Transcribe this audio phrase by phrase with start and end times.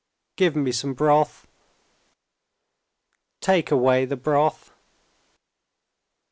[0.35, 1.45] "Give me some broth.
[3.39, 4.73] Take away the broth.